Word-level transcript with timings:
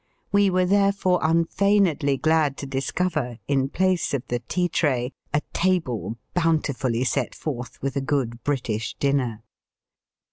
We 0.31 0.49
were 0.49 0.65
therefore 0.65 1.19
unfeignedly 1.21 2.17
glad 2.17 2.57
to 2.57 2.65
discover, 2.65 3.37
in 3.47 3.69
place 3.69 4.15
of 4.15 4.23
the 4.29 4.39
tea 4.39 4.67
tray, 4.67 5.13
a 5.31 5.41
table 5.53 6.17
bountifully 6.33 7.03
set 7.03 7.35
forth 7.35 7.79
with 7.83 7.95
a 7.95 8.01
good 8.01 8.43
British 8.43 8.95
dinner. 8.95 9.43